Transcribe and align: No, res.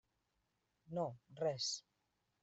No, 0.97 1.03
res. 1.43 1.67